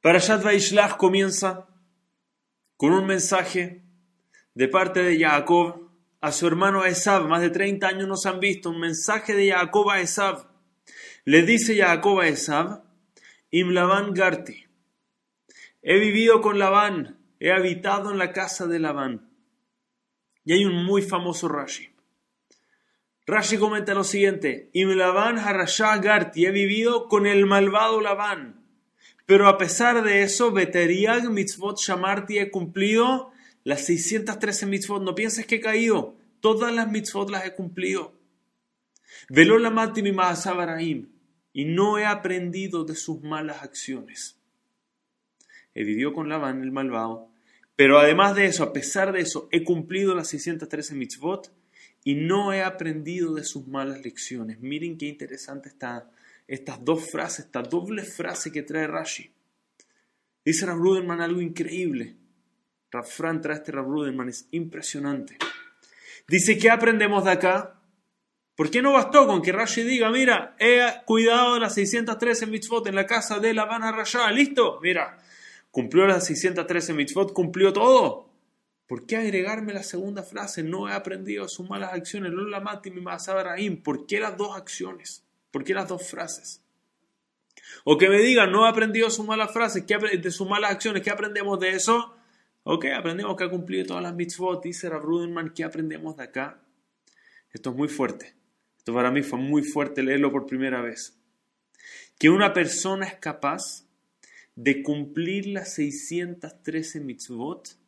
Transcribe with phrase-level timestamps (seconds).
[0.00, 1.66] Parashat Vaishlach comienza
[2.76, 3.82] con un mensaje
[4.54, 5.90] de parte de Jacob
[6.20, 7.26] a su hermano Esav.
[7.26, 10.46] Más de 30 años nos han visto un mensaje de Jacob a Esav.
[11.24, 12.84] Le dice Jacob a Esav,
[13.50, 14.66] Im Laban Garti.
[15.82, 19.32] He vivido con Labán, he habitado en la casa de Labán.
[20.44, 21.90] Y hay un muy famoso Rashi.
[23.26, 28.57] Rashi comenta lo siguiente, Im Harashah Garti, he vivido con el malvado Labán.
[29.28, 33.30] Pero a pesar de eso, Beteriag Mitzvot Shamarti he cumplido
[33.62, 35.02] las 613 mitzvot.
[35.02, 36.16] No pienses que he caído.
[36.40, 38.14] Todas las mitzvot las he cumplido.
[39.28, 40.14] Veló la mi
[41.52, 44.38] y no he aprendido de sus malas acciones.
[45.74, 47.28] He vivido con Labán el malvado,
[47.76, 51.52] pero además de eso, a pesar de eso, he cumplido las 613 mitzvot
[52.02, 54.58] y no he aprendido de sus malas lecciones.
[54.60, 56.10] Miren qué interesante está
[56.48, 59.30] estas dos frases, esta doble frase que trae Rashi.
[60.44, 62.16] Dice Rav Ruderman algo increíble.
[62.90, 65.36] Rafran trae este Rav Ruderman, es impresionante.
[66.26, 67.80] Dice, ¿qué aprendemos de acá?
[68.54, 72.86] ¿Por qué no bastó con que Rashi diga, mira, he cuidado de las 613 mitzvot
[72.86, 74.80] en la casa de la Habana Rasha, listo?
[74.82, 75.18] Mira,
[75.70, 78.30] cumplió las 613 mitzvot, cumplió todo.
[78.86, 80.62] ¿Por qué agregarme la segunda frase?
[80.62, 82.32] No he aprendido sus malas acciones.
[82.32, 83.02] No la mati mi
[83.76, 85.27] ¿Por qué las dos acciones?
[85.50, 86.62] ¿Por qué las dos frases?
[87.84, 91.10] O que me digan, no he aprendido sus malas frases, de sus malas acciones, ¿qué
[91.10, 92.14] aprendemos de eso?
[92.64, 96.60] Ok, aprendemos que ha cumplido todas las mitzvot, dice Rav Rudenman, ¿qué aprendemos de acá?
[97.52, 98.34] Esto es muy fuerte.
[98.76, 101.18] Esto para mí fue muy fuerte leerlo por primera vez.
[102.18, 103.86] Que una persona es capaz
[104.54, 107.78] de cumplir las 613 mitzvot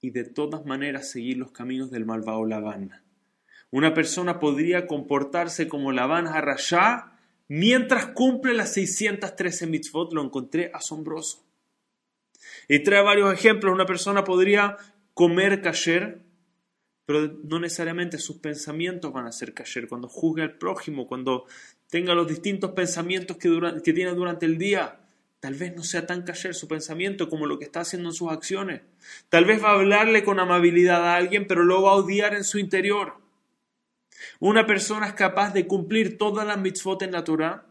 [0.00, 3.05] y de todas maneras seguir los caminos del malvado Labán.
[3.76, 7.12] Una persona podría comportarse como Labán Harashá
[7.46, 10.14] mientras cumple las 613 mitzvot.
[10.14, 11.44] Lo encontré asombroso.
[12.68, 13.74] Y trae varios ejemplos.
[13.74, 14.78] Una persona podría
[15.12, 16.22] comer kasher,
[17.04, 19.88] pero no necesariamente sus pensamientos van a ser kasher.
[19.88, 21.44] Cuando juzgue al prójimo, cuando
[21.90, 25.00] tenga los distintos pensamientos que, que tiene durante el día,
[25.38, 28.32] tal vez no sea tan kasher su pensamiento como lo que está haciendo en sus
[28.32, 28.80] acciones.
[29.28, 32.44] Tal vez va a hablarle con amabilidad a alguien, pero lo va a odiar en
[32.44, 33.25] su interior.
[34.40, 37.66] Una persona es capaz de cumplir todas las mitzvot en la Torah,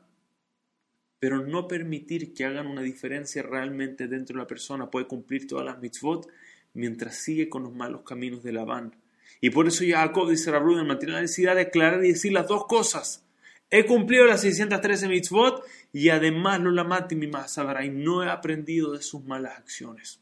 [1.19, 4.89] pero no permitir que hagan una diferencia realmente dentro de la persona.
[4.89, 6.27] Puede cumplir todas las mitzvot
[6.73, 8.95] mientras sigue con los malos caminos de Labán.
[9.41, 12.65] Y por eso Jacob, dice Rabruder, mantiene la necesidad de aclarar y decir las dos
[12.65, 13.23] cosas.
[13.69, 19.01] He cumplido las 613 mitzvot y además lo lamati mi y no he aprendido de
[19.01, 20.19] sus malas acciones.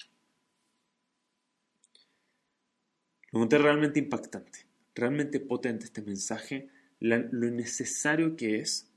[3.32, 8.90] Lo encontré realmente impactante realmente potente este mensaje, lo necesario que es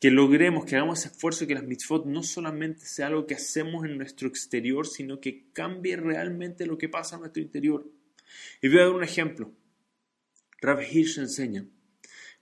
[0.00, 3.96] que logremos, que hagamos esfuerzo que las mitzvot no solamente sea algo que hacemos en
[3.96, 7.90] nuestro exterior, sino que cambie realmente lo que pasa en nuestro interior.
[8.62, 9.52] Y voy a dar un ejemplo.
[10.60, 11.66] Rav Hirsch enseña,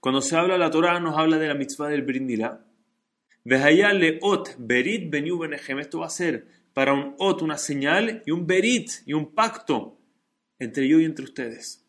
[0.00, 2.66] cuando se habla de la Torah nos habla de la mitzvah del brindilá.
[4.20, 9.14] ot berit Esto va a ser para un ot una señal y un berit y
[9.14, 9.98] un pacto
[10.58, 11.85] entre yo y entre ustedes.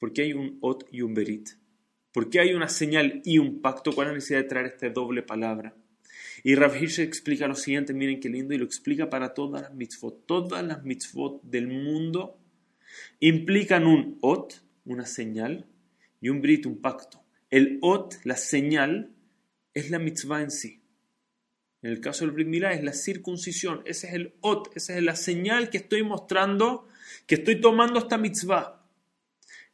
[0.00, 1.50] ¿Por qué hay un ot y un berit?
[2.10, 3.92] ¿Por qué hay una señal y un pacto?
[3.92, 5.76] ¿Cuál es la necesidad de traer esta doble palabra?
[6.42, 9.74] Y Rav Hirsch explica lo siguiente, miren qué lindo, y lo explica para todas las
[9.74, 10.24] mitzvot.
[10.24, 12.40] Todas las mitzvot del mundo
[13.20, 15.66] implican un ot, una señal,
[16.18, 17.22] y un brit, un pacto.
[17.50, 19.12] El ot, la señal,
[19.74, 20.80] es la mitzvah en sí.
[21.82, 23.82] En el caso del brit milá es la circuncisión.
[23.84, 26.88] Ese es el ot, esa es la señal que estoy mostrando,
[27.26, 28.79] que estoy tomando esta mitzvah.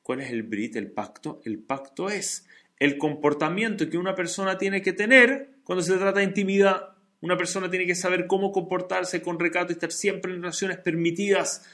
[0.06, 1.42] ¿Cuál es el Brit, el pacto?
[1.44, 2.46] El pacto es
[2.78, 6.90] el comportamiento que una persona tiene que tener cuando se trata de intimidad.
[7.22, 11.68] Una persona tiene que saber cómo comportarse con recato y estar siempre en relaciones permitidas.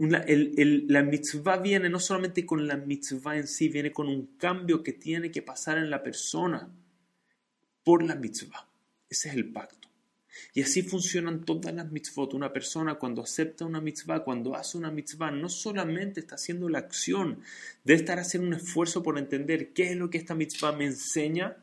[0.00, 4.94] la mitzvah viene no solamente con la mitzvah en sí, viene con un cambio que
[4.94, 6.68] tiene que pasar en la persona
[7.84, 8.66] por la mitzvah.
[9.08, 9.87] Ese es el pacto.
[10.54, 12.34] Y así funcionan todas las mitzvot.
[12.34, 16.78] Una persona cuando acepta una mitzvah, cuando hace una mitzvah, no solamente está haciendo la
[16.78, 17.40] acción
[17.84, 21.56] de estar haciendo un esfuerzo por entender qué es lo que esta mitzvah me enseña,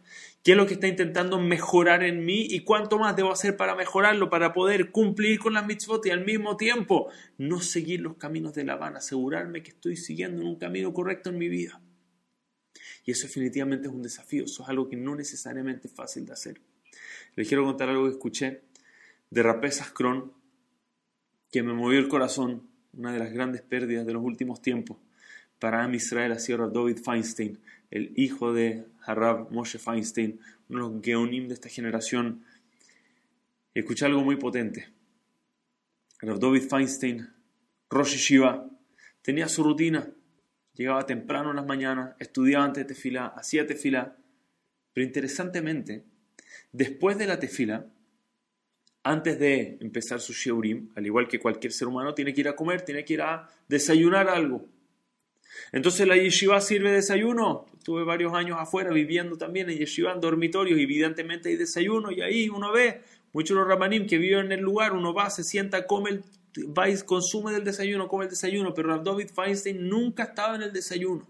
[0.44, 3.76] qué es lo que está intentando mejorar en mí y cuánto más debo hacer para
[3.76, 8.54] mejorarlo, para poder cumplir con las mitzvot y al mismo tiempo no seguir los caminos
[8.54, 11.82] de la van, asegurarme que estoy siguiendo en un camino correcto en mi vida.
[13.06, 16.34] Y eso definitivamente es un desafío, eso es algo que no necesariamente es fácil de
[16.34, 16.62] hacer.
[17.36, 18.62] Les quiero contar algo que escuché
[19.30, 20.32] de Rapesas Kron
[21.52, 24.98] que me movió el corazón, una de las grandes pérdidas de los últimos tiempos.
[25.60, 27.60] Para Am Israel ha sido David Feinstein,
[27.92, 30.40] el hijo de Harab Moshe Feinstein,
[30.70, 32.44] uno de los geonim de esta generación.
[33.74, 34.88] Escuché algo muy potente.
[36.20, 37.30] Rav David Feinstein,
[37.90, 38.70] Rosh Shiva,
[39.22, 40.10] tenía su rutina.
[40.74, 44.18] Llegaba temprano en las mañanas, estudiaba antes de tefila, hacía tefila.
[44.94, 46.04] Pero interesantemente,
[46.72, 47.88] después de la tefila,
[49.04, 52.56] antes de empezar su sheurim, al igual que cualquier ser humano, tiene que ir a
[52.56, 54.66] comer, tiene que ir a desayunar algo.
[55.72, 57.68] Entonces la yeshiva sirve de desayuno.
[57.78, 62.50] Estuve varios años afuera viviendo también en yeshiva, en dormitorios, evidentemente hay desayuno y ahí
[62.50, 63.02] uno ve,
[63.32, 66.24] muchos los ramanim que viven en el lugar, uno va, se sienta, come, el,
[66.76, 70.74] va y consume del desayuno, come el desayuno, pero David Feinstein nunca estaba en el
[70.74, 71.28] desayuno.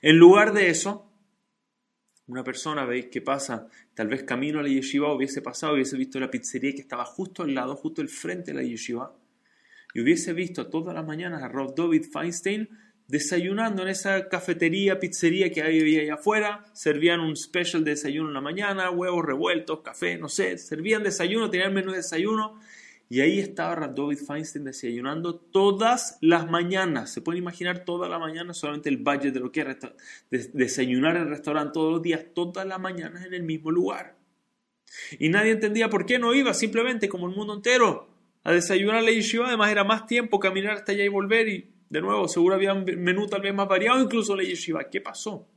[0.00, 1.07] En lugar de eso,
[2.28, 6.20] una persona, veis, que pasa, tal vez camino a la yeshiva, hubiese pasado, hubiese visto
[6.20, 9.16] la pizzería que estaba justo al lado, justo al frente de la yeshiva,
[9.94, 12.68] y hubiese visto todas las mañanas a Rob David Feinstein
[13.08, 18.34] desayunando en esa cafetería, pizzería que había allá afuera, servían un special de desayuno en
[18.34, 22.60] la mañana, huevos revueltos, café, no sé, servían desayuno, tenían menú de desayuno,
[23.10, 27.10] y ahí estaba David Feinstein desayunando todas las mañanas.
[27.10, 29.66] Se pueden imaginar toda la mañana, solamente el budget de lo que
[30.30, 34.18] es desayunar en el restaurante todos los días, todas las mañanas en el mismo lugar.
[35.18, 38.08] Y nadie entendía por qué no iba, simplemente como el mundo entero,
[38.44, 39.48] a desayunar a la yeshiva.
[39.48, 42.84] Además era más tiempo caminar hasta allá y volver y de nuevo, seguro había un
[42.84, 44.90] menú tal vez más variado, incluso la yeshiva.
[44.90, 45.48] ¿Qué pasó?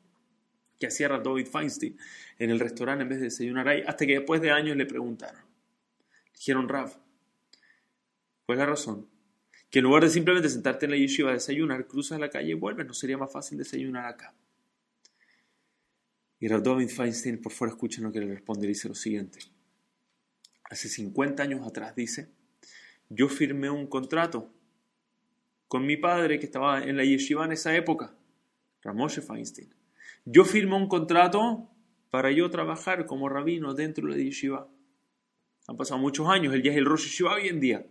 [0.79, 1.97] Que hacía David Feinstein
[2.39, 5.41] en el restaurante en vez de desayunar ahí, hasta que después de años le preguntaron.
[6.33, 6.97] Dijeron, Rav,
[8.51, 9.07] ¿cuál es la razón?
[9.69, 12.53] Que en lugar de simplemente sentarte en la yeshiva a desayunar, cruzas la calle y
[12.53, 14.35] vuelves, ¿no sería más fácil desayunar acá?
[16.37, 19.39] Y Rav David Feinstein por fuera escucha lo que le responde dice lo siguiente.
[20.63, 22.29] Hace 50 años atrás, dice,
[23.07, 24.53] yo firmé un contrato
[25.69, 28.13] con mi padre que estaba en la yeshiva en esa época,
[28.81, 29.73] Ramoshe Feinstein.
[30.25, 31.69] Yo firmé un contrato
[32.09, 34.67] para yo trabajar como rabino dentro de la yeshiva.
[35.69, 37.85] Han pasado muchos años, él ya es el Rosh Yeshiva hoy en día.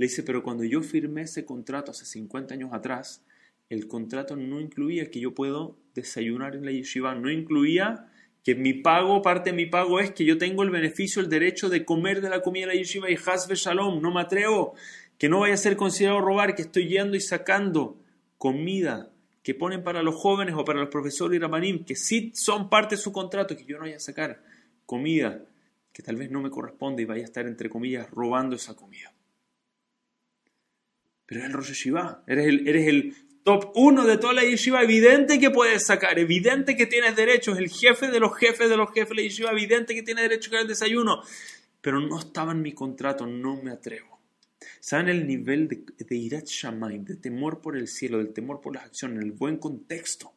[0.00, 3.22] Le dice, pero cuando yo firmé ese contrato hace 50 años atrás,
[3.68, 8.10] el contrato no incluía que yo puedo desayunar en la yeshiva, no incluía
[8.42, 11.68] que mi pago, parte de mi pago es que yo tengo el beneficio, el derecho
[11.68, 14.74] de comer de la comida de la yeshiva y hasbe shalom, no me atrevo
[15.18, 17.98] que no vaya a ser considerado robar, que estoy yendo y sacando
[18.38, 19.10] comida
[19.42, 22.96] que ponen para los jóvenes o para los profesores y ramanim, que sí son parte
[22.96, 24.42] de su contrato, que yo no vaya a sacar
[24.86, 25.44] comida
[25.92, 29.12] que tal vez no me corresponde y vaya a estar, entre comillas, robando esa comida.
[31.30, 34.82] Pero eres el Rosh Yeshiva, eres el, eres el top uno de toda la yeshiva,
[34.82, 38.90] evidente que puedes sacar, evidente que tienes derechos, el jefe de los jefes de los
[38.90, 41.22] jefes de la yeshiva, evidente que tiene derecho a el desayuno,
[41.80, 44.18] pero no estaba en mi contrato, no me atrevo.
[44.80, 48.74] ¿Saben el nivel de, de Irat Shamayim, de temor por el cielo, del temor por
[48.74, 50.32] las acciones, el buen contexto,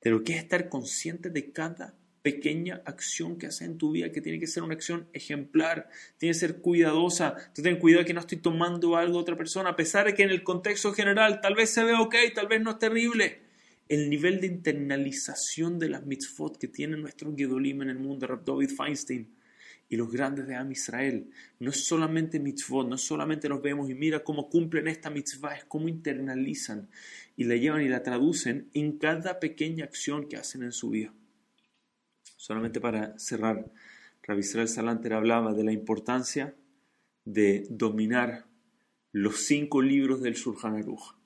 [0.00, 1.92] de lo que es estar consciente de cada
[2.24, 6.32] pequeña acción que haces en tu vida, que tiene que ser una acción ejemplar, tiene
[6.32, 9.76] que ser cuidadosa, tú ten cuidado que no estoy tomando algo de otra persona, a
[9.76, 12.70] pesar de que en el contexto general tal vez se ve ok, tal vez no
[12.70, 13.42] es terrible.
[13.90, 18.42] El nivel de internalización de las mitzvot que tiene nuestro Gedolim en el mundo, Rab
[18.42, 19.28] David Feinstein,
[19.90, 21.28] y los grandes de Am Israel.
[21.60, 25.66] No es solamente mitzvot, no solamente los vemos y mira cómo cumplen esta mitzvah, es
[25.66, 26.88] cómo internalizan
[27.36, 31.12] y la llevan y la traducen en cada pequeña acción que hacen en su vida.
[32.44, 33.72] Solamente para cerrar,
[34.22, 36.54] Rabbi Israel Salanter hablaba de la importancia
[37.24, 38.44] de dominar
[39.12, 41.16] los cinco libros del Shulchan Aruch.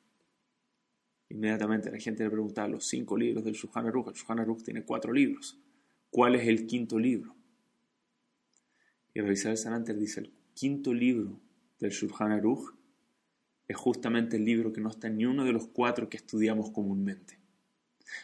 [1.28, 4.06] Inmediatamente la gente le preguntaba los cinco libros del Shulchan Aruch.
[4.06, 5.58] El Shulchan Aruch tiene cuatro libros.
[6.08, 7.34] ¿Cuál es el quinto libro?
[9.12, 11.40] Y Rabbi Sananter dice, el quinto libro
[11.80, 12.76] del Shulchan Aruch
[13.66, 16.70] es justamente el libro que no está en ni uno de los cuatro que estudiamos
[16.70, 17.38] comúnmente.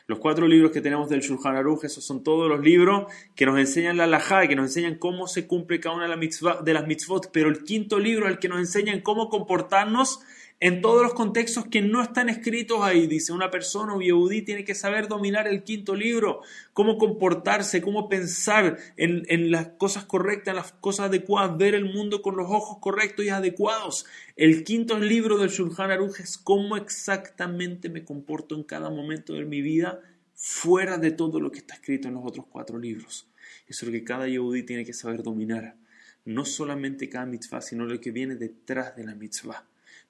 [0.06, 3.58] Los cuatro libros que tenemos del Shulchan Aruch, esos son todos los libros que nos
[3.58, 7.48] enseñan la halajá, que nos enseñan cómo se cumple cada una de las mitzvot, pero
[7.48, 10.20] el quinto libro es el que nos enseña cómo comportarnos
[10.64, 13.06] en todos los contextos que no están escritos ahí.
[13.06, 16.40] Dice, una persona, un yehudí, tiene que saber dominar el quinto libro,
[16.73, 22.23] cómo comportarse, cómo pensar en, las cosas correctas, en las cosas adecuadas, ver el mundo
[22.23, 24.06] con los ojos correctos y adecuados.
[24.37, 29.44] El quinto libro del Shulchan Aruch es cómo exactamente me comporto en cada momento de
[29.44, 30.00] mi vida
[30.33, 33.28] fuera de todo lo que está escrito en los otros cuatro libros.
[33.68, 35.76] Eso es lo que cada yehudí tiene que saber dominar.
[36.25, 39.66] No solamente cada mitzvah, sino lo que viene detrás de la mitzvah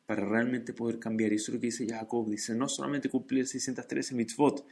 [0.06, 1.32] para realmente poder cambiar.
[1.32, 2.28] Y eso es lo que dice Jacob.
[2.28, 4.66] Dice, no solamente cumplir 613 mitzvot,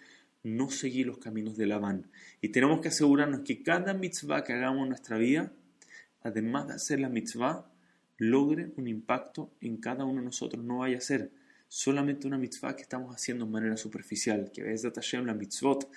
[0.44, 2.10] no seguir los caminos de Labán.
[2.40, 5.52] Y tenemos que asegurarnos que cada mitzvah que hagamos en nuestra vida,
[6.22, 7.70] además de hacer la mitzvah,
[8.18, 10.64] logre un impacto en cada uno de nosotros.
[10.64, 11.30] No vaya a ser
[11.68, 15.88] solamente una mitzvah que estamos haciendo de manera superficial, que veces de la mitzvot,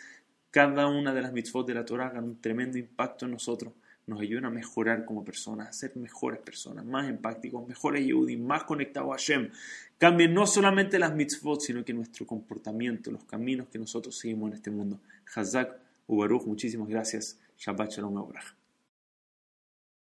[0.50, 3.74] cada una de las mitzvot de la Torah hagan un tremendo impacto en nosotros
[4.08, 8.64] nos ayuden a mejorar como personas, a ser mejores personas, más empáticos, mejores Yehudim, más
[8.64, 9.50] conectados a Hashem.
[9.98, 14.56] Cambien no solamente las mitzvot, sino que nuestro comportamiento, los caminos que nosotros seguimos en
[14.56, 15.00] este mundo.
[15.34, 17.40] Hazak Ubaruch, muchísimas gracias.
[17.58, 18.65] Shabbat Shalom Abraham.